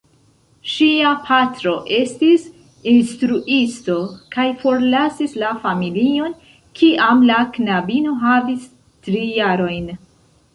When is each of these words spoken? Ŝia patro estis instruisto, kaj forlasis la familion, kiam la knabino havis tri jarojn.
Ŝia 0.75 1.09
patro 1.25 1.73
estis 1.97 2.45
instruisto, 2.93 3.97
kaj 4.37 4.45
forlasis 4.63 5.37
la 5.43 5.51
familion, 5.67 6.35
kiam 6.81 7.23
la 7.33 7.39
knabino 7.59 8.17
havis 8.27 8.67
tri 9.09 9.23
jarojn. 9.37 9.93